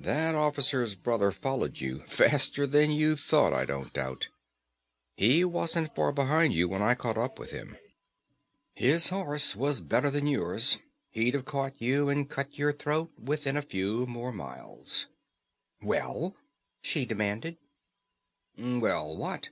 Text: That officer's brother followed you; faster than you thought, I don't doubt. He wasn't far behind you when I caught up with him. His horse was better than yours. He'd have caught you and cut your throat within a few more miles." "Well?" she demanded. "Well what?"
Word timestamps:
That 0.00 0.34
officer's 0.34 0.94
brother 0.94 1.30
followed 1.30 1.78
you; 1.78 2.04
faster 2.06 2.66
than 2.66 2.90
you 2.90 3.16
thought, 3.16 3.52
I 3.52 3.66
don't 3.66 3.92
doubt. 3.92 4.28
He 5.14 5.44
wasn't 5.44 5.94
far 5.94 6.10
behind 6.10 6.54
you 6.54 6.70
when 6.70 6.80
I 6.80 6.94
caught 6.94 7.18
up 7.18 7.38
with 7.38 7.50
him. 7.50 7.76
His 8.72 9.10
horse 9.10 9.54
was 9.54 9.82
better 9.82 10.08
than 10.08 10.26
yours. 10.26 10.78
He'd 11.10 11.34
have 11.34 11.44
caught 11.44 11.82
you 11.82 12.08
and 12.08 12.30
cut 12.30 12.56
your 12.56 12.72
throat 12.72 13.12
within 13.22 13.58
a 13.58 13.60
few 13.60 14.06
more 14.06 14.32
miles." 14.32 15.06
"Well?" 15.82 16.34
she 16.80 17.04
demanded. 17.04 17.58
"Well 18.56 19.14
what?" 19.14 19.50